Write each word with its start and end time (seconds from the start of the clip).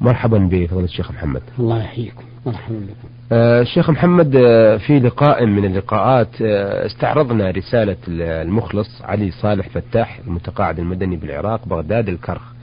مرحبا 0.00 0.38
بفضيلة 0.38 0.84
الشيخ 0.84 1.10
محمد. 1.10 1.42
الله 1.58 1.82
يحييكم. 1.82 2.24
مرحبا 2.46 2.74
بكم. 2.74 3.08
آه، 3.32 3.60
الشيخ 3.62 3.90
محمد 3.90 4.36
آه، 4.36 4.76
في 4.76 5.00
لقاء 5.00 5.46
من 5.46 5.64
اللقاءات 5.64 6.28
آه، 6.42 6.86
استعرضنا 6.86 7.50
رسالة 7.50 7.96
المخلص 8.08 9.02
علي 9.02 9.30
صالح 9.30 9.68
فتاح 9.68 10.20
المتقاعد 10.26 10.78
المدني 10.78 11.16
بالعراق 11.16 11.68
بغداد 11.68 12.08
الكرخ. 12.08 12.54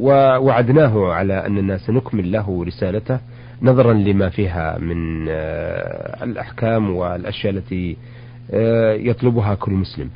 ووعدناه 0.00 1.12
على 1.12 1.46
أننا 1.46 1.78
سنكمل 1.78 2.32
له 2.32 2.64
رسالته 2.64 3.18
نظرا 3.62 3.92
لما 3.92 4.28
فيها 4.28 4.78
من 4.78 5.28
الأحكام 6.22 6.96
والأشياء 6.96 7.52
التي 7.52 7.96
يطلبها 9.08 9.54
كل 9.54 9.72
مسلم. 9.72 10.10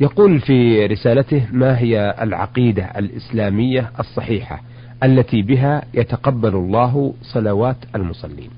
يقول 0.00 0.40
في 0.40 0.86
رسالته 0.86 1.46
ما 1.52 1.78
هي 1.78 2.14
العقيدة 2.22 2.84
الإسلامية 2.84 3.90
الصحيحة؟ 4.00 4.60
التي 5.04 5.42
بها 5.42 5.82
يتقبل 5.94 6.54
الله 6.54 7.14
صلوات 7.22 7.76
المصلين. 7.94 8.50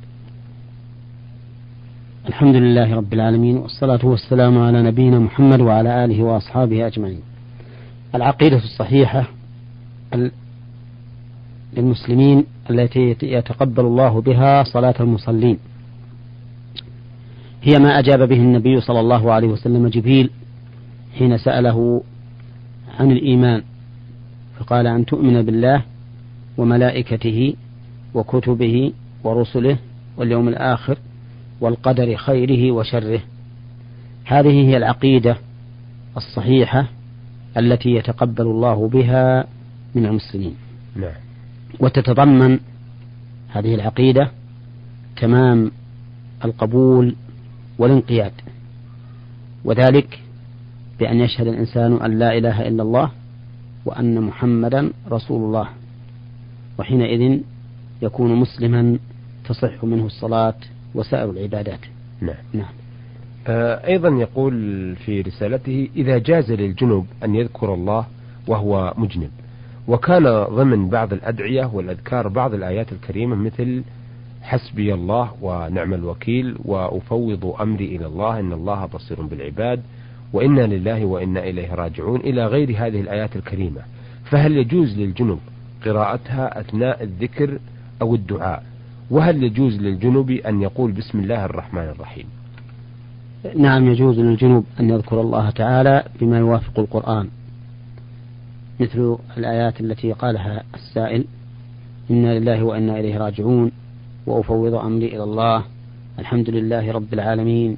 الحمد 2.28 2.56
لله 2.56 2.94
رب 2.94 3.12
العالمين 3.12 3.56
والصلاة 3.56 4.06
والسلام 4.06 4.58
على 4.58 4.82
نبينا 4.82 5.18
محمد 5.18 5.60
وعلى 5.60 6.04
آله 6.04 6.22
وأصحابه 6.22 6.86
أجمعين. 6.86 7.20
العقيدة 8.14 8.56
الصحيحة 8.56 9.28
للمسلمين 11.76 12.44
التي 12.70 13.16
يتقبل 13.22 13.84
الله 13.84 14.20
بها 14.20 14.64
صلاة 14.64 14.94
المصلين. 15.00 15.58
هي 17.62 17.78
ما 17.78 17.98
أجاب 17.98 18.28
به 18.28 18.36
النبي 18.36 18.80
صلى 18.80 19.00
الله 19.00 19.32
عليه 19.32 19.48
وسلم 19.48 19.88
جبريل 19.88 20.30
حين 21.18 21.38
سأله 21.38 22.02
عن 22.98 23.10
الإيمان 23.10 23.62
فقال 24.58 24.86
أن 24.86 25.06
تؤمن 25.06 25.42
بالله 25.42 25.82
وملائكته 26.58 27.54
وكتبه 28.14 28.92
ورسله 29.24 29.78
واليوم 30.16 30.48
الآخر 30.48 30.98
والقدر 31.60 32.16
خيره 32.16 32.72
وشره. 32.72 33.20
هذه 34.24 34.68
هي 34.68 34.76
العقيدة 34.76 35.36
الصحيحة 36.16 36.88
التي 37.56 37.90
يتقبل 37.90 38.44
الله 38.44 38.88
بها 38.88 39.46
من 39.94 40.06
المسلمين. 40.06 40.54
نعم. 40.96 41.12
وتتضمن 41.80 42.58
هذه 43.48 43.74
العقيدة 43.74 44.30
تمام 45.16 45.70
القبول 46.44 47.16
والانقياد. 47.78 48.32
وذلك 49.64 50.20
بأن 51.00 51.20
يشهد 51.20 51.46
الإنسان 51.46 51.92
أن 51.92 52.18
لا 52.18 52.38
إله 52.38 52.68
إلا 52.68 52.82
الله 52.82 53.10
وأن 53.84 54.20
محمدا 54.20 54.92
رسول 55.10 55.44
الله. 55.44 55.68
وحينئذ 56.78 57.40
يكون 58.02 58.34
مسلما 58.34 58.98
تصح 59.48 59.84
منه 59.84 60.06
الصلاة 60.06 60.54
وسائر 60.94 61.30
العبادات. 61.30 61.80
نعم. 62.20 62.36
نعم. 62.52 62.72
آه 63.46 63.86
أيضا 63.86 64.08
يقول 64.08 64.52
في 64.96 65.20
رسالته 65.20 65.88
إذا 65.96 66.18
جاز 66.18 66.52
للجنب 66.52 67.06
أن 67.24 67.34
يذكر 67.34 67.74
الله 67.74 68.06
وهو 68.46 68.94
مجنب. 68.96 69.30
وكان 69.88 70.42
ضمن 70.42 70.88
بعض 70.88 71.12
الأدعية 71.12 71.70
والأذكار 71.74 72.28
بعض 72.28 72.54
الآيات 72.54 72.92
الكريمة 72.92 73.36
مثل 73.36 73.82
حسبي 74.42 74.94
الله 74.94 75.30
ونعم 75.42 75.94
الوكيل 75.94 76.56
وأفوض 76.64 77.56
أمري 77.60 77.96
إلى 77.96 78.06
الله 78.06 78.40
إن 78.40 78.52
الله 78.52 78.86
بصير 78.86 79.22
بالعباد 79.22 79.82
وإنا 80.32 80.66
لله 80.66 81.04
وإنا 81.04 81.44
إليه 81.44 81.74
راجعون 81.74 82.20
إلى 82.20 82.46
غير 82.46 82.70
هذه 82.70 83.00
الآيات 83.00 83.36
الكريمة. 83.36 83.80
فهل 84.24 84.56
يجوز 84.56 84.98
للجنب 84.98 85.38
قراءتها 85.84 86.60
أثناء 86.60 87.02
الذكر 87.02 87.58
أو 88.02 88.14
الدعاء. 88.14 88.62
وهل 89.10 89.42
يجوز 89.42 89.76
للجنوب 89.80 90.30
أن 90.30 90.62
يقول 90.62 90.92
بسم 90.92 91.18
الله 91.18 91.44
الرحمن 91.44 91.82
الرحيم؟ 91.82 92.26
نعم 93.56 93.86
يجوز 93.88 94.18
للجنوب 94.18 94.64
أن 94.80 94.90
يذكر 94.90 95.20
الله 95.20 95.50
تعالى 95.50 96.04
بما 96.20 96.38
يوافق 96.38 96.78
القرآن. 96.78 97.28
مثل 98.80 99.16
الآيات 99.36 99.80
التي 99.80 100.12
قالها 100.12 100.62
السائل 100.74 101.24
إنا 102.10 102.38
لله 102.38 102.62
وإنا 102.64 103.00
إليه 103.00 103.18
راجعون 103.18 103.72
وأفوض 104.26 104.74
أمري 104.74 105.06
إلى 105.06 105.22
الله 105.22 105.64
الحمد 106.18 106.50
لله 106.50 106.92
رب 106.92 107.14
العالمين 107.14 107.76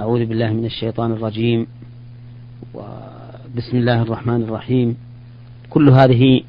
أعوذ 0.00 0.26
بالله 0.26 0.52
من 0.52 0.64
الشيطان 0.64 1.12
الرجيم 1.12 1.66
وبسم 2.74 3.76
الله 3.76 4.02
الرحمن 4.02 4.42
الرحيم. 4.42 4.96
كل 5.70 5.88
هذه 5.88 6.42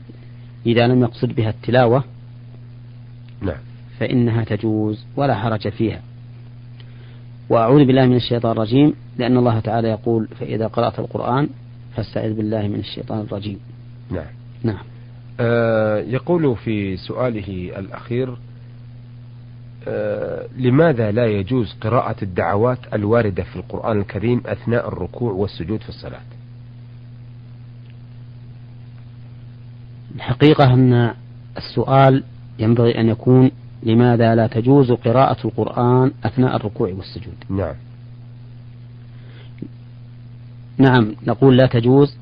إذا 0.66 0.88
لم 0.88 1.02
يقصد 1.02 1.36
بها 1.36 1.50
التلاوة 1.50 2.04
نعم. 3.42 3.58
فإنها 4.00 4.44
تجوز 4.44 5.06
ولا 5.16 5.36
حرج 5.36 5.70
فيها. 5.70 6.02
وأعوذ 7.50 7.86
بالله 7.86 8.06
من 8.06 8.16
الشيطان 8.16 8.52
الرجيم 8.52 8.94
لأن 9.18 9.38
الله 9.38 9.60
تعالى 9.60 9.88
يقول 9.88 10.28
فإذا 10.28 10.68
قرأت 10.68 11.00
القرآن 11.00 11.50
فاستعذ 11.96 12.34
بالله 12.34 12.68
من 12.68 12.80
الشيطان 12.80 13.20
الرجيم. 13.20 13.60
نعم. 14.12 14.26
نعم. 14.64 14.84
آه 15.40 16.00
يقول 16.00 16.56
في 16.56 16.98
سؤاله 16.98 17.80
الأخير 17.80 18.38
آه 19.88 20.48
لماذا 20.58 21.12
لا 21.12 21.26
يجوز 21.26 21.76
قراءة 21.82 22.16
الدعوات 22.22 22.80
الواردة 22.94 23.44
في 23.44 23.56
القرآن 23.56 24.00
الكريم 24.00 24.42
أثناء 24.46 24.88
الركوع 24.88 25.32
والسجود 25.32 25.82
في 25.82 25.90
الصلاة؟ 25.90 26.22
الحقيقة 30.18 30.74
أن 30.74 31.14
السؤال 31.58 32.24
ينبغي 32.60 33.02
أن 33.02 33.10
يكون 33.10 33.52
لماذا 33.84 34.36
لا 34.36 34.48
تجوز 34.48 34.92
قراءة 34.92 35.48
القرآن 35.48 36.12
أثناء 36.24 36.56
الركوع 36.56 36.90
والسجود؟ 36.90 37.34
نعم. 37.50 37.76
نعم 40.78 41.16
نقول 41.28 41.58
لا 41.58 41.68
تجوز 41.68 42.18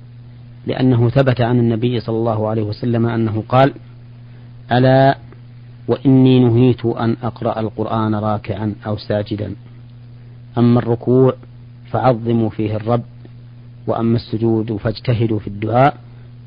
لأنه 0.67 1.09
ثبت 1.09 1.41
عن 1.41 1.59
النبي 1.59 1.99
صلى 1.99 2.15
الله 2.15 2.47
عليه 2.47 2.63
وسلم 2.63 3.05
أنه 3.05 3.43
قال 3.49 3.73
ألا 4.71 5.17
وإني 5.87 6.39
نهيت 6.39 6.85
أن 6.85 7.15
أقرأ 7.23 7.59
القرآن 7.59 8.15
راكعا 8.15 8.75
أو 8.87 8.97
ساجدا. 8.97 9.55
أما 10.57 10.79
الركوع 10.79 11.33
فعظموا 11.91 12.49
فيه 12.49 12.75
الرب 12.75 13.03
وأما 13.87 14.15
السجود 14.15 14.77
فاجتهدوا 14.77 15.39
في 15.39 15.47
الدعاء 15.47 16.04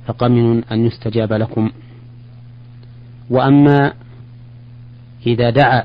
فقمن 0.08 0.64
أن 0.64 0.86
يستجاب 0.86 1.32
لكم. 1.32 1.70
وأما 3.30 3.92
إذا 5.26 5.50
دعا 5.50 5.84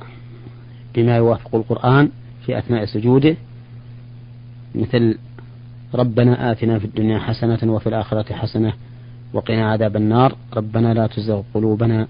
بما 0.95 1.15
يوافق 1.17 1.55
القرآن 1.55 2.09
في 2.45 2.57
أثناء 2.57 2.85
سجوده 2.85 3.35
مثل 4.75 5.17
ربنا 5.93 6.51
آتنا 6.51 6.79
في 6.79 6.85
الدنيا 6.85 7.19
حسنة 7.19 7.59
وفي 7.63 7.87
الآخرة 7.89 8.33
حسنة 8.33 8.73
وقنا 9.33 9.71
عذاب 9.71 9.95
النار 9.95 10.35
ربنا 10.53 10.93
لا 10.93 11.07
تزغ 11.07 11.41
قلوبنا 11.53 12.07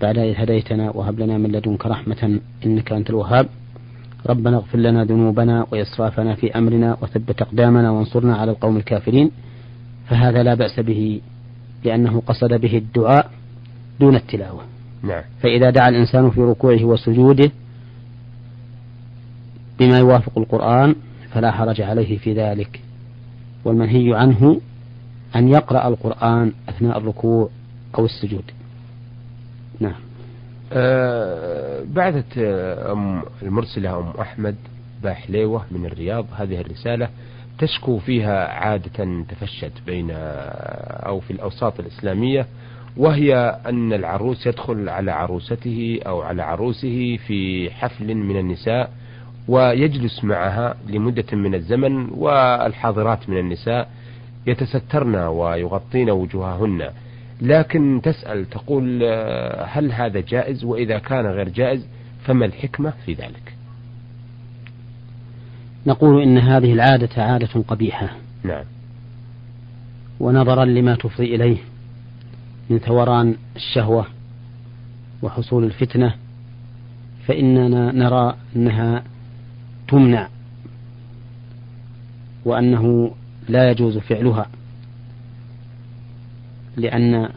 بعد 0.00 0.18
إذ 0.18 0.34
هديتنا 0.36 0.90
وهب 0.90 1.20
لنا 1.20 1.38
من 1.38 1.52
لدنك 1.52 1.86
رحمة 1.86 2.40
إنك 2.66 2.92
أنت 2.92 3.10
الوهاب. 3.10 3.46
ربنا 4.26 4.56
اغفر 4.56 4.78
لنا 4.78 5.04
ذنوبنا 5.04 5.66
وإسرافنا 5.72 6.34
في 6.34 6.58
أمرنا 6.58 6.96
وثبت 7.02 7.42
أقدامنا 7.42 7.90
وانصرنا 7.90 8.36
على 8.36 8.50
القوم 8.50 8.76
الكافرين 8.76 9.30
فهذا 10.08 10.42
لا 10.42 10.54
بأس 10.54 10.80
به 10.80 11.20
لأنه 11.84 12.22
قصد 12.26 12.54
به 12.54 12.76
الدعاء 12.76 13.30
دون 14.00 14.16
التلاوة. 14.16 14.62
نعم. 15.02 15.22
فإذا 15.42 15.70
دعا 15.70 15.88
الإنسان 15.88 16.30
في 16.30 16.40
ركوعه 16.40 16.84
وسجوده 16.84 17.50
بما 19.78 19.98
يوافق 19.98 20.38
القرآن 20.38 20.94
فلا 21.30 21.50
حرج 21.50 21.80
عليه 21.80 22.18
في 22.18 22.32
ذلك. 22.34 22.80
والمنهي 23.64 24.14
عنه 24.14 24.60
أن 25.36 25.48
يقرأ 25.48 25.88
القرآن 25.88 26.52
أثناء 26.68 26.98
الركوع 26.98 27.48
أو 27.98 28.04
السجود. 28.04 28.44
نعم. 29.80 30.00
أه 30.72 31.84
بعثت 31.94 32.38
أم 32.92 33.22
المرسلة 33.42 33.98
أم 33.98 34.20
أحمد 34.20 34.54
باحليوة 35.02 35.64
من 35.70 35.86
الرياض 35.86 36.26
هذه 36.36 36.60
الرسالة 36.60 37.08
تشكو 37.62 37.98
فيها 37.98 38.48
عادة 38.48 39.24
تفشت 39.28 39.72
بين 39.86 40.08
أو 40.10 41.20
في 41.20 41.30
الأوساط 41.30 41.80
الإسلامية 41.80 42.46
وهي 42.96 43.60
أن 43.66 43.92
العروس 43.92 44.46
يدخل 44.46 44.88
على 44.88 45.12
عروسته 45.12 46.00
أو 46.06 46.20
على 46.22 46.42
عروسه 46.42 47.16
في 47.26 47.70
حفل 47.70 48.14
من 48.14 48.38
النساء 48.38 48.90
ويجلس 49.48 50.24
معها 50.24 50.76
لمدة 50.88 51.24
من 51.32 51.54
الزمن 51.54 52.08
والحاضرات 52.10 53.28
من 53.28 53.38
النساء 53.38 53.88
يتسترن 54.46 55.14
ويغطين 55.14 56.10
وجوههن. 56.10 56.90
لكن 57.40 58.00
تسأل 58.04 58.50
تقول 58.50 59.04
هل 59.64 59.92
هذا 59.92 60.20
جائز؟ 60.20 60.64
وإذا 60.64 60.98
كان 60.98 61.26
غير 61.26 61.48
جائز 61.48 61.88
فما 62.24 62.46
الحكمة 62.46 62.92
في 63.06 63.12
ذلك؟ 63.12 63.51
نقول 65.86 66.22
إن 66.22 66.38
هذه 66.38 66.72
العادة 66.72 67.22
عادة 67.22 67.62
قبيحة. 67.68 68.16
نعم. 68.44 68.64
ونظرا 70.20 70.64
لما 70.64 70.94
تفضي 70.94 71.34
إليه 71.34 71.56
من 72.70 72.78
ثوران 72.78 73.36
الشهوة 73.56 74.06
وحصول 75.22 75.64
الفتنة 75.64 76.14
فإننا 77.26 77.92
نرى 77.92 78.36
أنها 78.56 79.02
تمنع 79.88 80.28
وأنه 82.44 83.14
لا 83.48 83.70
يجوز 83.70 83.98
فعلها 83.98 84.46
لأن 86.76 87.28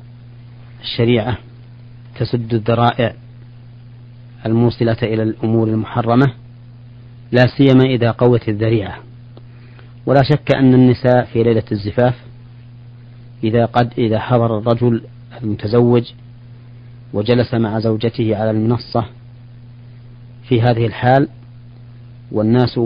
الشريعة 0.82 1.38
تسد 2.20 2.54
الذرائع 2.54 3.14
الموصلة 4.46 4.98
إلى 5.04 5.24
الأمور 5.24 5.68
المحرمة. 5.68 6.34
لا 7.32 7.48
سيما 7.58 7.84
إذا 7.84 8.12
قوت 8.12 8.50
الذريعة. 8.50 9.00
ولا 10.06 10.24
شك 10.24 10.56
أن 10.56 10.74
النساء 10.74 11.26
في 11.26 11.44
ليلة 11.44 11.64
الزفاف 11.72 12.16
إذا 13.44 13.66
قد 13.66 13.94
إذا 13.98 14.20
حضر 14.20 14.58
الرجل 14.58 15.02
المتزوج 15.42 16.12
وجلس 17.14 17.54
مع 17.54 17.80
زوجته 17.80 18.36
على 18.36 18.52
المنصة 18.52 19.06
في 20.48 20.62
هذه 20.62 20.86
الحال 20.86 21.28
والناس 22.32 22.80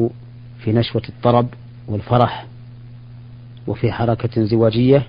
في 0.60 0.72
نشوة 0.72 1.02
الطرب 1.10 1.48
والفرح 1.88 2.46
وفي 3.68 3.92
حركة 3.92 4.44
زواجية 4.44 5.08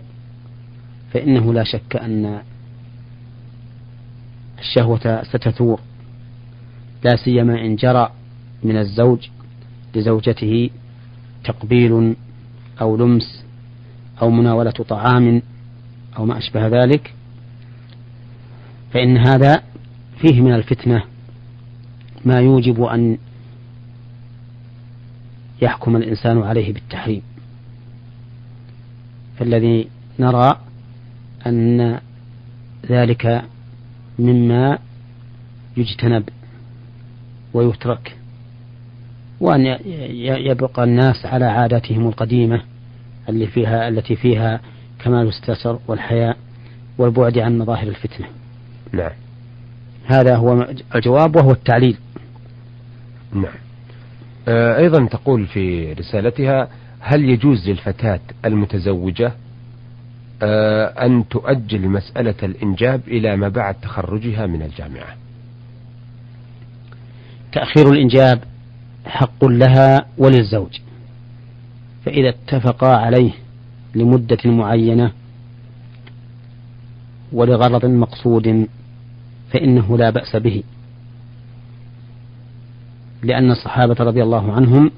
فإنه 1.12 1.53
لا 1.53 1.65
شك 1.65 1.97
أن 1.97 2.43
الشهوة 4.59 5.23
ستثور. 5.23 5.81
لا 7.05 7.17
سيما 7.17 7.55
إن 7.61 7.77
جرى 7.77 8.11
من 8.65 8.77
الزوج 8.77 9.29
لزوجته 9.95 10.71
تقبيل 11.45 12.17
أو 12.81 12.97
لمس 12.97 13.45
أو 14.23 14.31
مناولة 14.31 14.71
طعام 14.71 15.43
أو 16.17 16.25
ما 16.27 16.39
أشبه 16.39 16.67
ذلك 16.67 17.15
فإن 18.93 19.17
هذا 19.17 19.62
فيه 20.21 20.41
من 20.41 20.55
الفتنة 20.55 21.05
ما 22.25 22.41
يوجب 22.41 22.83
أن 22.83 23.19
يحكم 25.63 25.97
الإنسان 25.97 26.43
عليه 26.43 26.73
بالتحريم. 26.73 27.23
فالذي 29.39 29.89
نرى 30.19 30.61
أن 31.47 32.01
ذلك 32.91 33.45
مما 34.19 34.79
يجتنب 35.77 36.29
ويترك 37.55 38.17
وأن 39.41 39.79
يبقى 40.47 40.85
الناس 40.85 41.27
على 41.27 41.45
عاداتهم 41.45 42.09
القديمة 42.09 42.63
اللي 43.29 43.47
فيها 43.47 43.89
التي 43.89 44.17
فيها 44.17 44.61
كمال 45.05 45.29
الستر 45.29 45.79
والحياء 45.87 46.37
والبعد 46.99 47.39
عن 47.39 47.59
مظاهر 47.59 47.89
الفتنة. 47.89 48.27
نعم. 48.93 49.13
هذا 50.07 50.37
هو 50.37 50.67
الجواب 50.95 51.37
وهو 51.37 51.51
التعليل. 51.51 51.97
نعم. 53.33 53.55
آه، 54.49 54.79
أيضا 54.79 55.07
تقول 55.07 55.47
في 55.47 55.93
رسالتها 55.93 56.69
هل 57.01 57.25
يجوز 57.25 57.69
للفتاة 57.69 58.21
المتزوجة 58.45 59.33
آه، 60.43 60.85
أن 61.07 61.29
تؤجل 61.29 61.89
مسألة 61.89 62.35
الإنجاب 62.43 63.01
إلى 63.09 63.37
ما 63.37 63.49
بعد 63.49 63.75
تخرجها 63.75 64.47
من 64.47 64.63
الجامعة 64.63 65.17
تأخير 67.53 67.93
الإنجاب 67.93 68.41
حق 69.11 69.45
لها 69.45 70.07
وللزوج. 70.19 70.79
فإذا 72.05 72.29
اتفقا 72.29 72.97
عليه 72.97 73.31
لمدة 73.95 74.39
معينة 74.45 75.12
ولغرض 77.33 77.85
مقصود 77.85 78.69
فإنه 79.53 79.99
لا 79.99 80.11
بأس 80.11 80.37
به. 80.37 80.62
لأن 83.23 83.51
الصحابة 83.51 83.97
رضي 84.01 84.23
الله 84.23 84.53
عنهم 84.53 84.91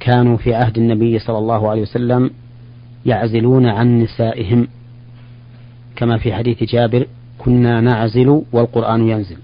كانوا 0.00 0.36
في 0.36 0.54
عهد 0.54 0.78
النبي 0.78 1.18
صلى 1.18 1.38
الله 1.38 1.70
عليه 1.70 1.82
وسلم 1.82 2.30
يعزلون 3.06 3.66
عن 3.66 4.00
نسائهم. 4.00 4.68
كما 5.96 6.18
في 6.18 6.34
حديث 6.34 6.64
جابر 6.64 7.06
كنا 7.38 7.80
نعزل 7.80 8.42
والقرآن 8.52 9.08
ينزل. 9.08 9.36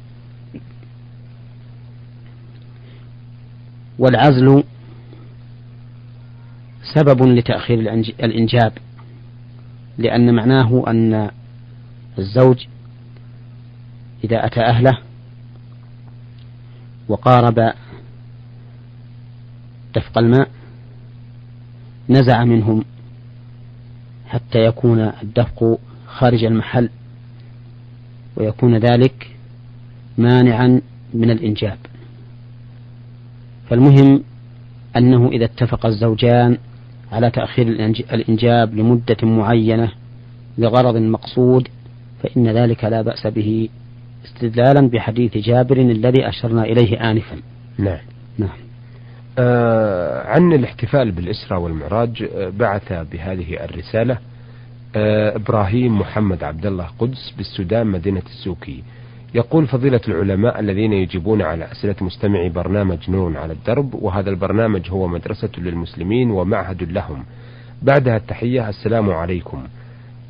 والعزل 3.98 4.64
سبب 6.94 7.22
لتأخير 7.22 7.78
الإنجاب 8.20 8.72
لأن 9.98 10.34
معناه 10.34 10.84
أن 10.88 11.30
الزوج 12.18 12.66
إذا 14.24 14.46
أتى 14.46 14.60
أهله 14.60 14.98
وقارب 17.08 17.72
دفق 19.94 20.18
الماء 20.18 20.50
نزع 22.08 22.44
منهم 22.44 22.84
حتى 24.26 24.58
يكون 24.64 25.00
الدفق 25.22 25.78
خارج 26.06 26.44
المحل 26.44 26.90
ويكون 28.36 28.76
ذلك 28.76 29.36
مانعا 30.18 30.80
من 31.14 31.30
الإنجاب. 31.30 31.78
فالمهم 33.70 34.22
أنه 34.96 35.28
إذا 35.28 35.44
اتفق 35.44 35.86
الزوجان 35.86 36.58
على 37.12 37.30
تأخير 37.30 37.68
الإنجاب 38.12 38.74
لمدة 38.74 39.16
معينة 39.22 39.92
لغرض 40.58 40.96
مقصود 40.96 41.68
فإن 42.22 42.48
ذلك 42.48 42.84
لا 42.84 43.02
بأس 43.02 43.26
به 43.26 43.68
استدلالا 44.24 44.88
بحديث 44.88 45.36
جابر 45.36 45.76
الذي 45.76 46.28
أشرنا 46.28 46.64
إليه 46.64 47.10
آنفا. 47.10 47.36
نعم. 47.78 47.98
نعم. 48.38 48.58
آه 49.38 50.26
عن 50.26 50.52
الاحتفال 50.52 51.12
بالإسرة 51.12 51.58
والمعراج 51.58 52.28
آه 52.36 52.48
بعث 52.48 52.92
بهذه 52.92 53.64
الرسالة 53.64 54.18
آه 54.96 55.36
إبراهيم 55.36 55.98
محمد 55.98 56.44
عبد 56.44 56.66
الله 56.66 56.86
قدس 56.98 57.34
بالسودان 57.36 57.86
مدينة 57.86 58.22
السوكي. 58.26 58.82
يقول 59.34 59.66
فضيلة 59.66 60.00
العلماء 60.08 60.60
الذين 60.60 60.92
يجيبون 60.92 61.42
على 61.42 61.72
أسئلة 61.72 61.94
مستمعي 62.00 62.48
برنامج 62.48 63.10
نور 63.10 63.36
على 63.36 63.52
الدرب 63.52 63.94
وهذا 63.94 64.30
البرنامج 64.30 64.90
هو 64.90 65.08
مدرسة 65.08 65.50
للمسلمين 65.58 66.30
ومعهد 66.30 66.92
لهم. 66.92 67.24
بعدها 67.82 68.16
التحية 68.16 68.68
السلام 68.68 69.10
عليكم. 69.10 69.62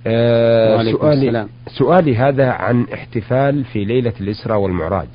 آه 0.07 0.83
سؤالي, 0.93 1.27
السلام. 1.27 1.49
سؤالي 1.67 2.17
هذا 2.17 2.51
عن 2.51 2.87
احتفال 2.95 3.65
في 3.65 3.85
ليلة 3.85 4.13
الإسراء 4.21 4.59
والمعراج. 4.59 5.09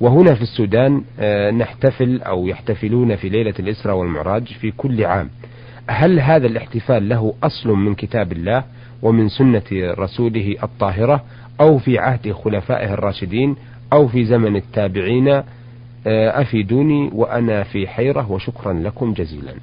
وهنا 0.00 0.34
في 0.34 0.42
السودان 0.42 1.02
آه 1.20 1.50
نحتفل 1.50 2.22
أو 2.22 2.46
يحتفلون 2.46 3.16
في 3.16 3.28
ليلة 3.28 3.54
الإسراء 3.58 3.96
والمعراج 3.96 4.46
في 4.60 4.70
كل 4.70 5.04
عام. 5.04 5.30
هل 5.90 6.20
هذا 6.20 6.46
الاحتفال 6.46 7.08
له 7.08 7.34
أصل 7.42 7.70
من 7.70 7.94
كتاب 7.94 8.32
الله 8.32 8.64
ومن 9.02 9.28
سنة 9.28 9.62
رسوله 9.72 10.56
الطاهرة؟ 10.62 11.24
أو 11.60 11.78
في 11.78 11.98
عهد 11.98 12.32
خلفائه 12.32 12.94
الراشدين 12.94 13.56
أو 13.92 14.08
في 14.08 14.24
زمن 14.24 14.56
التابعين 14.56 15.28
آه، 15.28 16.42
أفيدوني 16.42 17.10
وأنا 17.12 17.62
في 17.64 17.88
حيرة 17.88 18.32
وشكرا 18.32 18.72
لكم 18.72 19.12
جزيلا. 19.12 19.54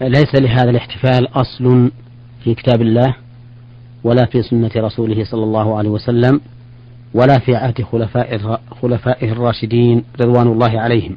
ليس 0.00 0.34
لهذا 0.34 0.70
الاحتفال 0.70 1.28
أصل 1.28 1.90
في 2.44 2.54
كتاب 2.54 2.82
الله 2.82 3.16
ولا 4.04 4.24
في 4.26 4.42
سنة 4.42 4.70
رسوله 4.76 5.24
صلى 5.24 5.44
الله 5.44 5.78
عليه 5.78 5.90
وسلم 5.90 6.40
ولا 7.14 7.38
في 7.38 7.56
عهد 7.56 7.82
خلفاء 7.82 8.58
خلفائه 8.82 9.32
الراشدين 9.32 10.04
رضوان 10.20 10.46
الله 10.46 10.80
عليهم. 10.80 11.16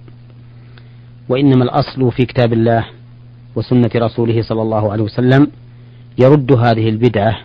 وإنما 1.30 1.64
الأصل 1.64 2.12
في 2.12 2.26
كتاب 2.26 2.54
الله 2.54 2.86
وسنة 3.56 3.90
رسوله 3.96 4.42
صلى 4.42 4.62
الله 4.62 4.92
عليه 4.92 5.04
وسلم 5.04 5.48
يرد 6.18 6.52
هذه 6.52 6.90
البدعة 6.90 7.40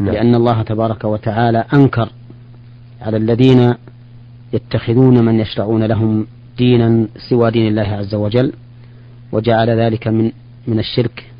نعم. 0.00 0.14
لأن 0.14 0.34
الله 0.34 0.62
تبارك 0.62 1.04
وتعالى 1.04 1.64
أنكر 1.74 2.08
على 3.02 3.16
الذين 3.16 3.74
يتخذون 4.52 5.24
من 5.24 5.40
يشرعون 5.40 5.84
لهم 5.84 6.26
دينا 6.58 7.08
سوى 7.30 7.50
دين 7.50 7.68
الله 7.68 7.88
عز 7.88 8.14
وجل 8.14 8.52
وجعل 9.32 9.70
ذلك 9.70 10.08
من 10.08 10.32
من 10.66 10.78
الشرك. 10.78 11.30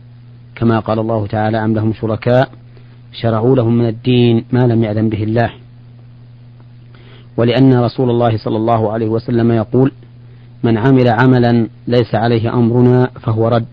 كما 0.54 0.80
قال 0.80 0.98
الله 0.98 1.26
تعالى 1.26 1.64
أم 1.64 1.74
لهم 1.74 1.92
شركاء 1.92 2.50
شرعوا 3.12 3.56
لهم 3.56 3.78
من 3.78 3.88
الدين 3.88 4.44
ما 4.52 4.66
لم 4.66 4.84
يأذن 4.84 5.08
به 5.08 5.22
الله. 5.22 5.52
ولأن 7.36 7.74
رسول 7.80 8.10
الله 8.10 8.36
صلى 8.36 8.56
الله 8.56 8.92
عليه 8.92 9.08
وسلم 9.08 9.52
يقول 9.52 9.92
من 10.62 10.78
عمل 10.78 11.08
عملا 11.08 11.68
ليس 11.88 12.14
عليه 12.14 12.54
أمرنا 12.54 13.10
فهو 13.20 13.48
رد. 13.48 13.66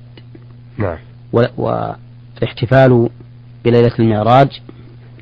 نعم. 0.78 0.98
والاحتفال 1.58 3.10
بليلة 3.66 3.92
المعراج 4.00 4.62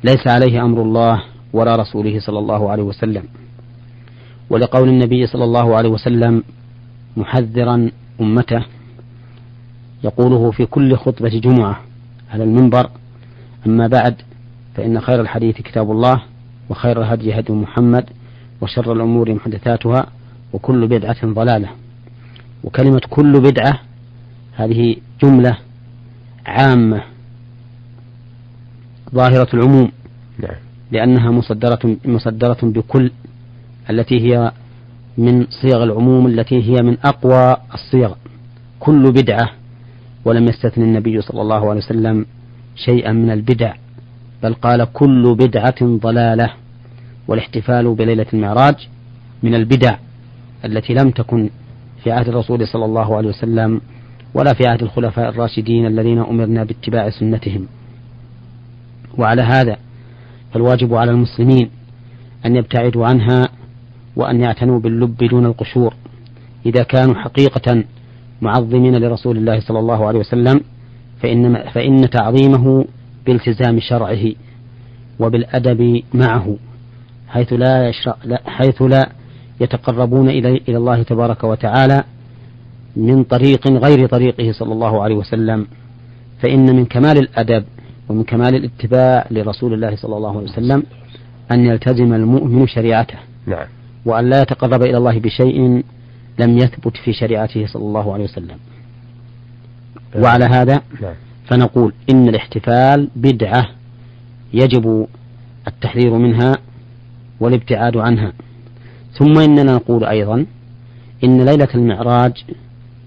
ليس 0.04 0.26
عليه 0.26 0.64
أمر 0.64 0.82
الله 0.82 1.22
ولا 1.52 1.76
رسوله 1.76 2.20
صلى 2.20 2.38
الله 2.38 2.70
عليه 2.70 2.82
وسلم. 2.82 3.24
ولقول 4.50 4.88
النبي 4.88 5.26
صلى 5.26 5.44
الله 5.44 5.76
عليه 5.76 5.88
وسلم 5.88 6.42
محذرا 7.16 7.90
أمته 8.20 8.64
يقوله 10.04 10.50
في 10.50 10.66
كل 10.66 10.96
خطبة 10.96 11.28
جمعة 11.28 11.80
على 12.30 12.44
المنبر 12.44 12.90
أما 13.66 13.86
بعد 13.86 14.14
فإن 14.74 15.00
خير 15.00 15.20
الحديث 15.20 15.56
كتاب 15.56 15.90
الله 15.90 16.22
وخير 16.70 17.02
الهدي 17.02 17.38
هدي 17.38 17.52
محمد 17.52 18.04
وشر 18.60 18.92
الأمور 18.92 19.34
محدثاتها 19.34 20.06
وكل 20.52 20.86
بدعة 20.86 21.16
ضلالة. 21.24 21.68
وكلمة 22.64 23.00
كل 23.10 23.40
بدعة 23.40 23.80
هذه 24.56 24.96
جملة 25.22 25.58
عامة. 26.46 27.02
ظاهرة 29.14 29.48
العموم. 29.54 29.92
نعم. 30.38 30.56
لأنها 30.90 31.30
مصدرة 31.30 31.96
مصدرة 32.04 32.58
بكل 32.62 33.10
التي 33.90 34.20
هي 34.20 34.52
من 35.18 35.46
صيغ 35.62 35.82
العموم 35.84 36.26
التي 36.26 36.62
هي 36.62 36.82
من 36.82 36.96
أقوى 37.04 37.56
الصيغ. 37.74 38.14
كل 38.80 39.12
بدعة 39.12 39.50
ولم 40.24 40.44
يستثن 40.44 40.82
النبي 40.82 41.20
صلى 41.20 41.42
الله 41.42 41.70
عليه 41.70 41.80
وسلم 41.80 42.26
شيئا 42.76 43.12
من 43.12 43.30
البدع 43.30 43.74
بل 44.42 44.54
قال 44.54 44.92
كل 44.92 45.34
بدعة 45.34 45.74
ضلالة 45.82 46.50
والاحتفال 47.28 47.94
بليلة 47.94 48.26
المعراج 48.34 48.88
من 49.42 49.54
البدع 49.54 49.96
التي 50.64 50.94
لم 50.94 51.10
تكن 51.10 51.50
في 52.04 52.12
عهد 52.12 52.28
الرسول 52.28 52.68
صلى 52.68 52.84
الله 52.84 53.16
عليه 53.16 53.28
وسلم 53.28 53.80
ولا 54.34 54.54
في 54.54 54.66
عهد 54.66 54.82
الخلفاء 54.82 55.28
الراشدين 55.28 55.86
الذين 55.86 56.18
أمرنا 56.18 56.64
باتباع 56.64 57.10
سنتهم. 57.10 57.66
وعلى 59.18 59.42
هذا 59.42 59.76
فالواجب 60.52 60.94
على 60.94 61.10
المسلمين 61.10 61.70
أن 62.46 62.56
يبتعدوا 62.56 63.06
عنها 63.06 63.48
وأن 64.16 64.40
يعتنوا 64.40 64.80
باللب 64.80 65.16
دون 65.16 65.46
القشور. 65.46 65.94
إذا 66.66 66.82
كانوا 66.82 67.14
حقيقة 67.14 67.84
معظمين 68.42 68.96
لرسول 68.96 69.36
الله 69.36 69.60
صلى 69.60 69.78
الله 69.78 70.06
عليه 70.06 70.18
وسلم 70.18 70.60
فإن, 71.22 71.70
فإن 71.70 72.10
تعظيمه 72.10 72.84
بالتزام 73.26 73.80
شرعه 73.80 74.32
وبالأدب 75.18 76.02
معه 76.14 76.56
حيث 77.28 77.52
لا 77.52 77.88
يشرع 77.88 78.16
حيث 78.46 78.82
لا 78.82 79.08
يتقربون 79.60 80.28
إلى 80.28 80.76
الله 80.76 81.02
تبارك 81.02 81.44
وتعالى 81.44 82.04
من 82.96 83.24
طريق 83.24 83.66
غير 83.68 84.08
طريقه 84.08 84.52
صلى 84.52 84.72
الله 84.72 85.02
عليه 85.02 85.14
وسلم. 85.14 85.66
فإن 86.42 86.76
من 86.76 86.84
كمال 86.84 87.18
الأدب 87.18 87.64
ومن 88.08 88.24
كمال 88.24 88.54
الاتباع 88.54 89.26
لرسول 89.30 89.74
الله 89.74 89.96
صلى 89.96 90.16
الله 90.16 90.36
عليه 90.36 90.50
وسلم 90.50 90.82
أن 91.52 91.64
يلتزم 91.66 92.14
المؤمن 92.14 92.66
شريعته. 92.66 93.18
نعم. 93.46 93.66
وأن 94.04 94.30
لا 94.30 94.42
يتقرب 94.42 94.82
إلى 94.82 94.96
الله 94.96 95.20
بشيء 95.20 95.84
لم 96.38 96.58
يثبت 96.58 96.96
في 96.96 97.12
شريعته 97.12 97.66
صلى 97.66 97.82
الله 97.82 98.12
عليه 98.12 98.24
وسلم. 98.24 98.56
وعلى 100.16 100.44
هذا 100.44 100.82
نعم. 101.02 101.14
فنقول 101.46 101.92
إن 102.10 102.28
الاحتفال 102.28 103.08
بدعة 103.16 103.68
يجب 104.54 105.06
التحذير 105.68 106.14
منها 106.14 106.52
والابتعاد 107.40 107.96
عنها. 107.96 108.32
ثم 109.18 109.38
إننا 109.38 109.74
نقول 109.74 110.04
أيضا 110.04 110.46
إن 111.24 111.44
ليلة 111.44 111.68
المعراج 111.74 112.44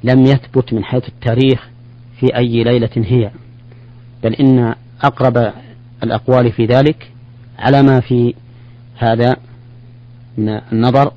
لم 0.04 0.25
يثبت 0.25 0.74
من 0.74 0.84
حيث 0.84 1.08
التاريخ 1.08 1.70
في 2.20 2.38
أي 2.38 2.64
ليلة 2.64 2.90
هي 2.96 3.32
بل 4.24 4.34
إن 4.34 4.75
أقرب 5.07 5.53
الأقوال 6.03 6.51
في 6.51 6.65
ذلك 6.65 7.12
على 7.59 7.83
ما 7.83 8.00
في 8.00 8.33
هذا 8.97 9.35
من 10.38 10.50
النظر 10.50 11.12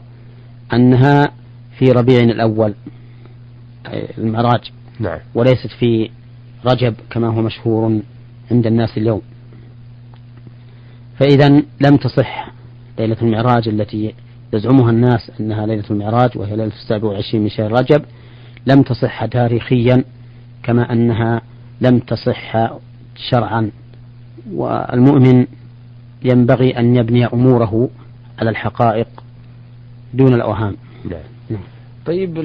أنها 0.73 1.33
في 1.79 1.85
ربيع 1.85 2.19
الأول 2.19 2.75
المعراج. 4.19 4.73
نعم. 5.01 5.19
وليست 5.35 5.71
في 5.79 6.11
رجب 6.67 6.95
كما 7.11 7.29
هو 7.29 7.43
مشهور 7.43 8.01
عند 8.51 8.67
الناس 8.67 8.99
اليوم. 8.99 9.23
فإذا 11.19 11.49
لم 11.81 11.97
تصح 11.97 12.53
ليلة 12.99 13.17
المعراج 13.23 13.69
التي 13.69 14.15
يزعمها 14.53 14.91
الناس 14.91 15.31
أنها 15.41 15.67
ليلة 15.67 15.85
المعراج 15.91 16.31
وهي 16.39 16.57
ليلة 16.57 16.73
السابع 16.83 17.09
والعشرين 17.09 17.43
من 17.43 17.49
شهر 17.51 17.73
رجب 17.73 18.05
لم 18.67 18.83
تصح 18.83 19.25
تاريخيا 19.25 20.05
كما 20.63 20.93
أنها 20.93 21.43
لم 21.81 21.99
تصح 21.99 22.71
شرعا 23.31 23.71
والمؤمن 24.53 25.47
ينبغي 26.25 26.79
أن 26.79 26.97
يبني 26.97 27.27
أموره 27.27 27.89
على 28.39 28.51
الحقائق 28.51 29.09
دون 30.15 30.35
الأوهام 30.35 30.77
نعم. 31.05 31.21
نعم. 31.51 31.61
طيب 32.07 32.39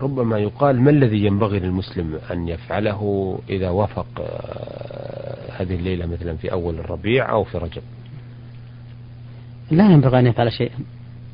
ربما 0.00 0.38
يقال 0.38 0.80
ما 0.80 0.90
الذي 0.90 1.24
ينبغي 1.24 1.58
للمسلم 1.58 2.18
أن 2.30 2.48
يفعله 2.48 3.38
إذا 3.48 3.70
وافق 3.70 4.06
آه، 4.20 5.62
هذه 5.62 5.74
الليلة 5.74 6.06
مثلا 6.06 6.36
في 6.36 6.52
أول 6.52 6.78
الربيع 6.78 7.30
أو 7.30 7.44
في 7.44 7.58
رجب 7.58 7.82
لا 9.70 9.92
ينبغي 9.92 10.18
أن 10.18 10.26
يفعل 10.26 10.52
شيئا 10.52 10.78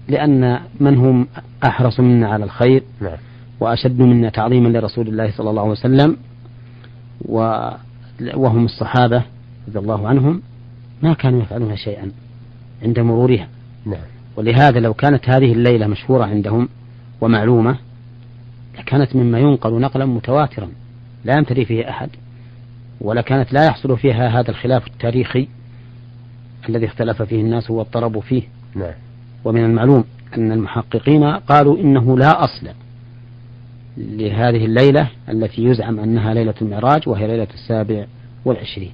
لأن 0.09 0.61
من 0.81 0.97
هم 0.97 1.27
أحرص 1.65 2.01
منا 2.01 2.29
على 2.29 2.45
الخير 2.45 2.83
نعم. 3.01 3.17
وأشد 3.61 4.01
منا 4.01 4.29
تعظيما 4.29 4.79
لرسول 4.79 5.09
الله 5.09 5.31
صلى 5.31 5.51
الله 5.51 5.63
عليه 5.63 5.73
وسلم 5.73 6.17
وهم 7.25 8.65
الصحابة 8.65 9.23
رضي 9.69 9.79
الله 9.79 10.09
عنهم 10.09 10.43
ما 11.03 11.15
كانوا 11.15 11.43
يفعلون 11.43 11.77
شيئا 11.77 12.11
عند 12.83 13.01
مرورها 13.01 13.49
نعم. 13.87 14.05
ولهذا 14.37 14.81
لو 14.81 14.95
كانت 14.95 15.29
هذه 15.29 15.53
الليلة 15.53 15.87
مشهورة 15.87 16.25
عندهم 16.25 16.69
ومعلومة 17.21 17.77
لكانت 18.79 19.17
مما 19.17 19.39
ينقل 19.39 19.81
نقلا 19.81 20.07
متواترا 20.07 20.69
لا 21.25 21.37
يمتري 21.37 21.65
فيه 21.65 21.91
أحد 21.91 22.09
ولكانت 23.01 23.53
لا 23.53 23.65
يحصل 23.67 23.99
فيها 23.99 24.41
هذا 24.41 24.51
الخلاف 24.51 24.87
التاريخي 24.87 25.49
الذي 26.69 26.87
اختلف 26.87 27.23
فيه 27.23 27.41
الناس 27.41 27.71
واضطربوا 27.71 28.21
فيه 28.21 28.43
نعم. 28.75 28.95
ومن 29.45 29.65
المعلوم 29.65 30.05
أن 30.37 30.53
المحققين 30.53 31.25
قالوا 31.25 31.79
إنه 31.79 32.19
لا 32.19 32.45
أصل 32.45 32.69
لهذه 33.97 34.65
الليلة 34.65 35.09
التي 35.29 35.65
يزعم 35.65 36.01
أنها 36.01 36.35
ليلة 36.35 36.55
المعراج 36.63 37.09
وهي 37.09 37.27
ليلة 37.27 37.49
السابع 37.55 38.07
والعشرين. 38.45 38.93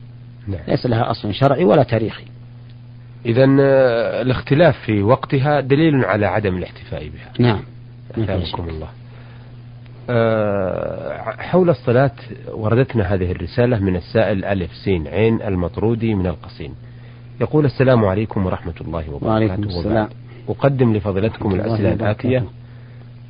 نعم. 0.48 0.60
ليس 0.68 0.86
لها 0.86 1.10
أصل 1.10 1.34
شرعي 1.34 1.64
ولا 1.64 1.82
تاريخي. 1.82 2.24
إذا 3.26 3.44
آه، 3.60 4.22
الاختلاف 4.22 4.78
في 4.78 5.02
وقتها 5.02 5.60
دليل 5.60 6.04
على 6.04 6.26
عدم 6.26 6.56
الاحتفاء 6.56 7.08
بها. 7.08 7.32
نعم. 7.38 7.60
أثابكم 8.18 8.68
الله. 8.68 8.88
أه 10.10 11.22
حول 11.38 11.70
الصلاة 11.70 12.10
وردتنا 12.52 13.14
هذه 13.14 13.30
الرسالة 13.32 13.78
من 13.78 13.96
السائل 13.96 14.44
ألف 14.44 14.70
سين 14.84 15.08
عين 15.08 15.42
المطرودي 15.42 16.14
من 16.14 16.26
القصيم. 16.26 16.74
يقول 17.40 17.64
السلام 17.64 18.04
عليكم 18.04 18.46
ورحمة 18.46 18.74
الله 18.80 19.10
وبركاته. 19.10 19.26
وعليكم 19.26 19.62
السلام 19.62 20.08
أقدم 20.48 20.96
لفضيلتكم 20.96 21.54
الأسئلة 21.54 21.92
الآتية. 21.92 22.44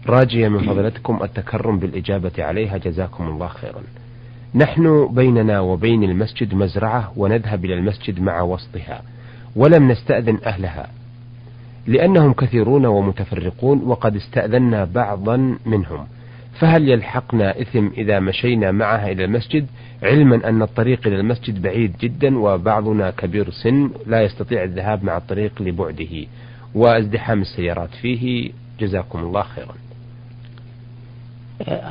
راجية 0.07 0.49
من 0.49 0.59
فضيلتكم 0.59 1.23
التكرم 1.23 1.78
بالإجابة 1.78 2.33
عليها. 2.38 2.78
جزاكم 2.78 3.28
الله 3.28 3.49
خيرا. 3.49 3.83
نحن 4.55 5.09
بيننا 5.14 5.61
وبين 5.61 6.05
المسجد 6.05 6.55
مزرعة 6.55 7.12
ونذهب 7.17 7.64
إلى 7.64 7.75
المسجد 7.75 8.21
مع 8.21 8.43
وسطها 8.43 9.02
ولم 9.57 9.90
نستأذن 9.90 10.38
أهلها 10.47 10.90
لأنهم 11.87 12.33
كثيرون 12.33 12.87
ومتفرقون 12.87 13.83
وقد 13.85 14.17
استأذنا 14.17 14.85
بعضا 14.85 15.59
منهم. 15.67 16.07
فهل 16.61 16.88
يلحقنا 16.88 17.61
إثم 17.61 17.87
إذا 17.87 18.21
مشينا 18.21 18.73
معها 18.73 19.12
إلى 19.12 19.25
المسجد؟ 19.25 19.67
علما 20.02 20.49
أن 20.49 20.62
الطريق 20.62 21.07
إلى 21.07 21.17
المسجد 21.21 21.62
بعيد 21.62 21.97
جدا 22.00 22.38
وبعضنا 22.38 23.11
كبير 23.11 23.50
سن 23.50 23.90
لا 24.07 24.23
يستطيع 24.23 24.62
الذهاب 24.62 25.05
مع 25.05 25.17
الطريق 25.17 25.62
لبعده 25.62 26.26
وازدحام 26.75 27.40
السيارات 27.40 27.90
فيه. 28.02 28.50
جزاكم 28.81 29.19
الله 29.19 29.43
خيرا. 29.43 29.75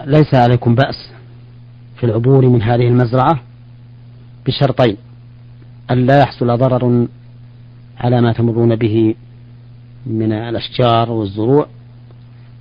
ليس 0.05 0.33
عليكم 0.33 0.75
بأس 0.75 1.09
في 1.97 2.03
العبور 2.05 2.49
من 2.49 2.61
هذه 2.61 2.87
المزرعة 2.87 3.39
بشرطين 4.45 4.97
أن 5.91 6.05
لا 6.05 6.19
يحصل 6.19 6.57
ضرر 6.57 7.07
على 7.97 8.21
ما 8.21 8.33
تمرون 8.33 8.75
به 8.75 9.15
من 10.05 10.31
الأشجار 10.31 11.11
والزروع 11.11 11.67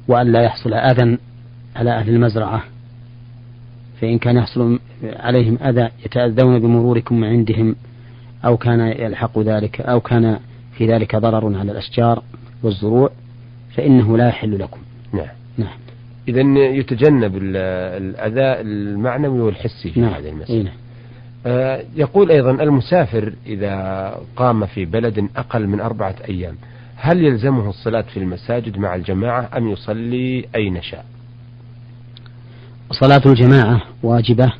وأن 0.08 0.32
لا 0.32 0.42
يحصل 0.42 0.74
أذى 0.74 1.18
على 1.76 1.90
أهل 1.90 2.08
المزرعة 2.08 2.62
فإن 4.00 4.18
كان 4.18 4.36
يحصل 4.36 4.78
عليهم 5.04 5.58
أذى 5.62 5.90
يتأذون 6.04 6.58
بمروركم 6.58 7.24
عندهم 7.24 7.76
أو 8.44 8.56
كان 8.56 8.80
يلحق 8.80 9.38
ذلك 9.38 9.80
أو 9.80 10.00
كان 10.00 10.38
في 10.72 10.86
ذلك 10.86 11.16
ضرر 11.16 11.58
على 11.58 11.72
الأشجار 11.72 12.22
والزروع 12.62 13.10
فإنه 13.74 14.16
لا 14.16 14.28
يحل 14.28 14.58
لكم. 14.58 14.80
نعم. 15.12 15.45
إذا 16.28 16.40
يتجنب 16.58 17.36
الأذى 17.36 18.60
المعنوي 18.60 19.40
والحسي 19.40 19.90
في 19.90 20.00
نعم. 20.00 20.14
هذه 20.14 20.28
المسألة. 20.28 20.62
نعم. 20.62 20.74
آه 21.46 21.84
يقول 21.96 22.30
أيضا 22.30 22.50
المسافر 22.50 23.32
إذا 23.46 24.20
قام 24.36 24.66
في 24.66 24.84
بلد 24.84 25.28
أقل 25.36 25.66
من 25.66 25.80
أربعة 25.80 26.14
أيام 26.28 26.56
هل 26.96 27.24
يلزمه 27.24 27.70
الصلاة 27.70 28.04
في 28.14 28.16
المساجد 28.16 28.78
مع 28.78 28.94
الجماعة 28.94 29.50
أم 29.56 29.68
يصلي 29.68 30.44
أين 30.54 30.82
شاء؟ 30.82 31.04
صلاة 32.90 33.22
الجماعة 33.26 33.82
واجبة. 34.02 34.52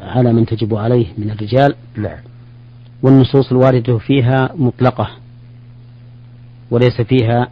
على 0.00 0.32
من 0.32 0.46
تجب 0.46 0.74
عليه 0.74 1.06
من 1.18 1.30
الرجال. 1.30 1.74
نعم. 1.96 2.18
والنصوص 3.02 3.50
الواردة 3.52 3.98
فيها 3.98 4.50
مطلقة 4.54 5.10
وليس 6.70 7.00
فيها 7.00 7.48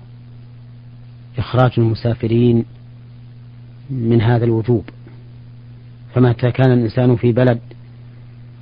إخراج 1.39 1.73
المسافرين 1.79 2.65
من 3.91 4.21
هذا 4.23 4.45
الوجوب. 4.45 4.85
فمتى 6.15 6.51
كان 6.51 6.73
الإنسان 6.73 7.17
في 7.17 7.33
بلد 7.33 7.61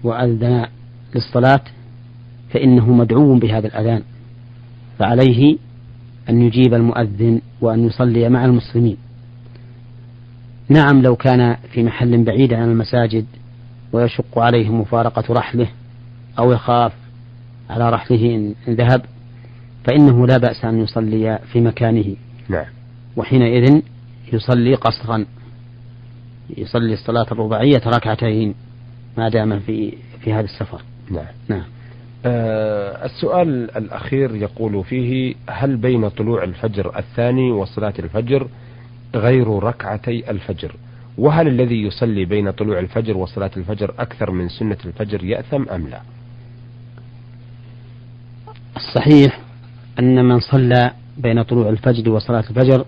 وأذن 0.04 0.66
للصلاة 1.14 1.62
فإنه 2.50 2.92
مدعو 2.92 3.38
بهذا 3.38 3.66
الأذان 3.66 4.02
فعليه 4.98 5.56
أن 6.28 6.42
يجيب 6.42 6.74
المؤذن 6.74 7.40
وأن 7.60 7.86
يصلي 7.86 8.28
مع 8.28 8.44
المسلمين. 8.44 8.96
نعم 10.68 11.02
لو 11.02 11.16
كان 11.16 11.56
في 11.72 11.82
محل 11.82 12.24
بعيد 12.24 12.54
عن 12.54 12.70
المساجد 12.70 13.26
ويشق 13.92 14.38
عليه 14.38 14.70
مفارقة 14.70 15.34
رحله 15.34 15.68
أو 16.38 16.52
يخاف 16.52 16.92
على 17.70 17.90
رحله 17.90 18.54
إن 18.68 18.74
ذهب 18.74 19.02
فإنه 19.84 20.26
لا 20.26 20.36
بأس 20.36 20.64
أن 20.64 20.80
يصلي 20.80 21.38
في 21.52 21.60
مكانه. 21.60 22.16
نعم. 22.48 22.66
وحينئذ 23.16 23.80
يصلي 24.32 24.74
قصرا. 24.74 25.24
يصلي 26.56 26.92
الصلاة 26.92 27.26
الرباعية 27.32 27.82
ركعتين 27.86 28.54
ما 29.18 29.28
دام 29.28 29.60
في 29.60 29.94
في 30.20 30.32
هذا 30.32 30.44
السفر. 30.44 30.82
نعم. 31.10 31.26
نعم. 31.48 31.64
آه 32.26 33.04
السؤال 33.04 33.76
الأخير 33.76 34.34
يقول 34.36 34.84
فيه 34.84 35.34
هل 35.48 35.76
بين 35.76 36.08
طلوع 36.08 36.44
الفجر 36.44 36.98
الثاني 36.98 37.50
وصلاة 37.52 37.94
الفجر 37.98 38.48
غير 39.14 39.48
ركعتي 39.48 40.30
الفجر؟ 40.30 40.76
وهل 41.18 41.48
الذي 41.48 41.82
يصلي 41.82 42.24
بين 42.24 42.50
طلوع 42.50 42.78
الفجر 42.78 43.16
وصلاة 43.16 43.50
الفجر 43.56 43.94
أكثر 43.98 44.30
من 44.30 44.48
سنة 44.48 44.76
الفجر 44.84 45.24
يأثم 45.24 45.68
أم 45.68 45.88
لا؟ 45.88 46.00
الصحيح 48.76 49.40
أن 49.98 50.24
من 50.24 50.40
صلى 50.40 50.90
بين 51.18 51.42
طلوع 51.42 51.68
الفجر 51.68 52.10
وصلاة 52.10 52.44
الفجر 52.50 52.84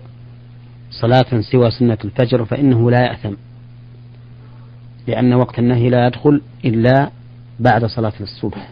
صلاة 0.91 1.41
سوى 1.51 1.71
سنة 1.71 1.97
الفجر 2.05 2.45
فإنه 2.45 2.91
لا 2.91 3.01
يأثم 3.01 3.33
لأن 5.07 5.33
وقت 5.33 5.59
النهي 5.59 5.89
لا 5.89 6.07
يدخل 6.07 6.41
إلا 6.65 7.11
بعد 7.59 7.85
صلاة 7.85 8.13
الصبح 8.21 8.69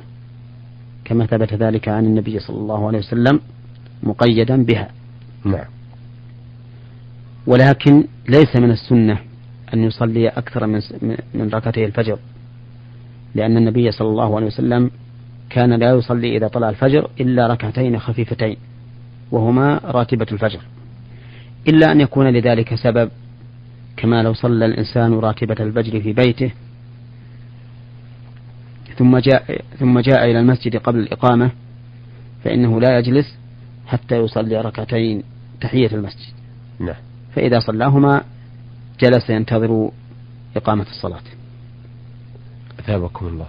كما 1.06 1.26
ثبت 1.26 1.54
ذلك 1.54 1.88
عن 1.90 2.06
النبي 2.06 2.40
صلى 2.40 2.58
الله 2.58 2.88
عليه 2.88 2.98
وسلم 2.98 3.40
مقيدا 4.04 4.64
بها. 4.64 4.90
نعم. 5.46 5.66
ولكن 7.48 8.04
ليس 8.30 8.56
من 8.56 8.72
السنة 8.72 9.20
أن 9.74 9.84
يصلي 9.84 10.28
أكثر 10.28 10.68
من 10.68 10.82
من 11.34 11.50
ركعتي 11.50 11.86
الفجر 11.86 12.20
لأن 13.36 13.58
النبي 13.58 13.92
صلى 13.92 14.08
الله 14.08 14.36
عليه 14.36 14.46
وسلم 14.48 14.92
كان 15.50 15.74
لا 15.74 15.92
يصلي 15.92 16.38
إذا 16.38 16.48
طلع 16.48 16.70
الفجر 16.70 17.10
إلا 17.20 17.48
ركعتين 17.48 18.00
خفيفتين. 18.00 18.58
وهما 19.32 19.80
راتبة 19.84 20.28
الفجر. 20.32 20.60
إلا 21.68 21.92
أن 21.92 22.02
يكون 22.02 22.28
لذلك 22.28 22.76
سبب 22.76 23.10
كما 23.98 24.24
لو 24.24 24.34
صلى 24.34 24.66
الإنسان 24.66 25.14
راتبة 25.14 25.56
الفجر 25.60 26.02
في 26.02 26.14
بيته 26.14 26.52
ثم 28.98 29.18
جاء 29.18 29.62
ثم 29.80 30.00
جاء 30.00 30.26
إلى 30.26 30.40
المسجد 30.40 30.76
قبل 30.76 31.00
الإقامة 31.00 31.52
فإنه 32.44 32.82
لا 32.82 33.00
يجلس 33.00 33.38
حتى 33.88 34.16
يصلي 34.16 34.62
ركعتين 34.62 35.24
تحية 35.62 35.92
المسجد. 35.92 36.34
نعم. 36.80 36.96
فإذا 37.36 37.60
صلاهما 37.60 38.24
جلس 39.00 39.30
ينتظر 39.30 39.92
إقامة 40.56 40.86
الصلاة. 40.90 41.22
أثابكم 42.80 43.28
الله. 43.28 43.46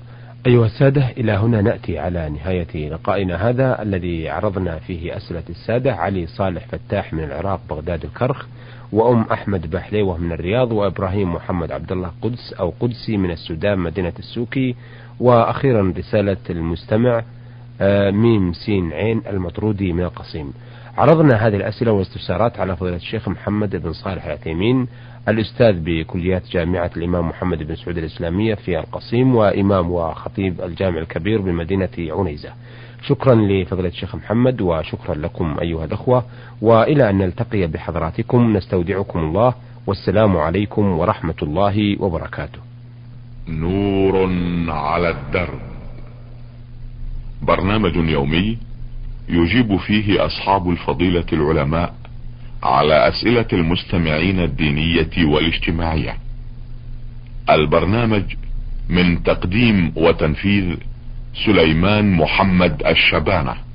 أيها 0.48 0.66
السادة 0.66 1.10
إلى 1.10 1.32
هنا 1.32 1.62
نأتي 1.62 1.98
على 1.98 2.28
نهاية 2.28 2.88
لقائنا 2.88 3.48
هذا 3.48 3.82
الذي 3.82 4.28
عرضنا 4.28 4.78
فيه 4.78 5.16
أسئلة 5.16 5.42
السادة. 5.50 5.94
علي 5.94 6.26
صالح 6.26 6.66
فتاح 6.66 7.12
من 7.12 7.24
العراق 7.24 7.60
بغداد 7.70 8.04
الكرخ 8.04 8.46
وأم 8.92 9.22
أحمد 9.32 9.70
بحليوة 9.70 10.16
من 10.16 10.32
الرياض 10.32 10.72
وإبراهيم 10.72 11.34
محمد 11.34 11.72
عبد 11.72 11.92
الله 11.92 12.10
قدس 12.22 12.52
أو 12.60 12.72
قدسي 12.80 13.16
من 13.16 13.30
السودان 13.30 13.78
مدينة 13.78 14.12
السوكي. 14.18 14.74
وأخيرا 15.20 15.94
رسالة 15.98 16.36
المستمع 16.50 17.22
آه، 17.80 18.10
ميم 18.10 18.52
سين 18.52 18.92
عين 18.92 19.22
المطرودي 19.26 19.92
من 19.92 20.02
القصيم. 20.02 20.52
عرضنا 20.96 21.46
هذه 21.46 21.56
الأسئلة 21.56 21.92
والاستفسارات 21.92 22.60
على 22.60 22.76
فضيلة 22.76 22.96
الشيخ 22.96 23.28
محمد 23.28 23.76
بن 23.76 23.92
صالح 23.92 24.24
العثيمين. 24.24 24.88
الأستاذ 25.28 25.80
بكليات 25.84 26.50
جامعة 26.50 26.90
الإمام 26.96 27.28
محمد 27.28 27.62
بن 27.62 27.74
سعود 27.74 27.98
الإسلامية 27.98 28.54
في 28.54 28.78
القصيم 28.78 29.34
وإمام 29.34 29.90
وخطيب 29.90 30.60
الجامع 30.60 30.98
الكبير 30.98 31.40
بمدينة 31.40 31.88
عنيزة. 31.98 32.52
شكرا 33.02 33.34
لفضيلة 33.34 33.88
الشيخ 33.88 34.14
محمد 34.14 34.60
وشكرا 34.60 35.14
لكم 35.14 35.56
أيها 35.60 35.84
الأخوة 35.84 36.24
وإلى 36.62 37.10
أن 37.10 37.18
نلتقي 37.18 37.66
بحضراتكم 37.66 38.56
نستودعكم 38.56 39.18
الله 39.18 39.54
والسلام 39.86 40.36
عليكم 40.36 40.98
ورحمة 40.98 41.34
الله 41.42 42.02
وبركاته. 42.02 42.58
نور 43.48 44.32
على 44.68 45.10
الدرب. 45.10 45.60
برنامج 47.42 47.96
يومي 47.96 48.58
يجيب 49.28 49.76
فيه 49.76 50.26
أصحاب 50.26 50.70
الفضيلة 50.70 51.26
العلماء 51.32 51.97
على 52.62 53.08
أسئلة 53.08 53.46
المستمعين 53.52 54.40
الدينية 54.40 55.24
والاجتماعية. 55.24 56.16
البرنامج 57.50 58.22
من 58.88 59.22
تقديم 59.22 59.92
وتنفيذ 59.96 60.76
سليمان 61.46 62.12
محمد 62.12 62.82
الشبانة. 62.86 63.67